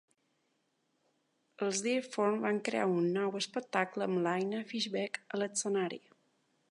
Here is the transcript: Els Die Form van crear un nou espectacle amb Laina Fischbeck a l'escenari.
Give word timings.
Els 1.65 1.81
Die 1.87 1.93
Form 2.15 2.39
van 2.45 2.61
crear 2.69 2.87
un 2.95 3.09
nou 3.19 3.37
espectacle 3.41 4.07
amb 4.07 4.23
Laina 4.29 4.63
Fischbeck 4.73 5.23
a 5.37 5.41
l'escenari. 5.43 6.05